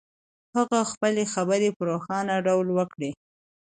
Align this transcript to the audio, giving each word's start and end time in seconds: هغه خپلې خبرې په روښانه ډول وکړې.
هغه 0.57 0.79
خپلې 0.91 1.23
خبرې 1.33 1.69
په 1.77 1.81
روښانه 1.89 2.35
ډول 2.47 2.67
وکړې. 2.77 3.11